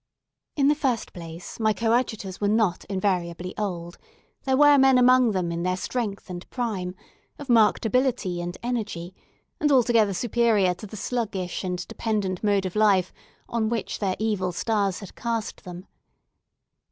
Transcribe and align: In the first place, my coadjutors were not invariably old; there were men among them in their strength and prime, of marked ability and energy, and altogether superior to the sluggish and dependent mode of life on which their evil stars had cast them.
In 0.55 0.67
the 0.67 0.73
first 0.73 1.13
place, 1.13 1.59
my 1.59 1.73
coadjutors 1.73 2.41
were 2.41 2.47
not 2.47 2.85
invariably 2.85 3.55
old; 3.55 3.99
there 4.45 4.57
were 4.57 4.79
men 4.79 4.97
among 4.97 5.29
them 5.33 5.51
in 5.51 5.61
their 5.61 5.77
strength 5.77 6.27
and 6.27 6.49
prime, 6.49 6.95
of 7.37 7.49
marked 7.49 7.85
ability 7.85 8.41
and 8.41 8.57
energy, 8.63 9.13
and 9.59 9.71
altogether 9.71 10.15
superior 10.15 10.73
to 10.73 10.87
the 10.87 10.97
sluggish 10.97 11.63
and 11.63 11.87
dependent 11.87 12.43
mode 12.43 12.65
of 12.65 12.75
life 12.75 13.13
on 13.47 13.69
which 13.69 13.99
their 13.99 14.15
evil 14.17 14.51
stars 14.51 15.01
had 15.01 15.15
cast 15.15 15.65
them. 15.65 15.85